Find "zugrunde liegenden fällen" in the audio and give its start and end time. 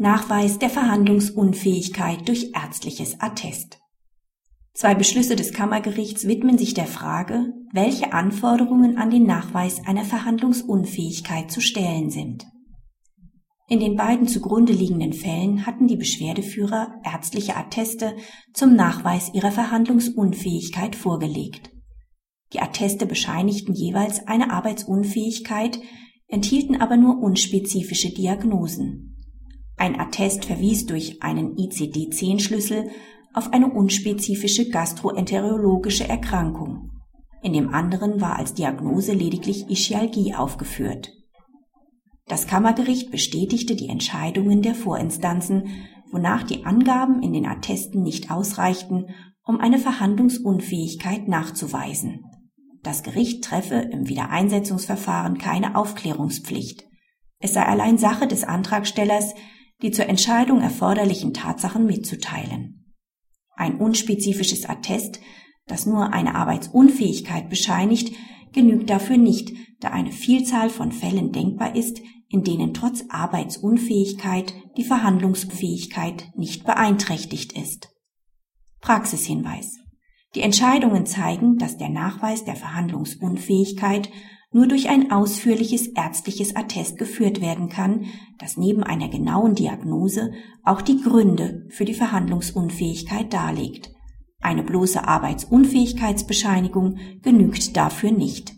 14.26-15.66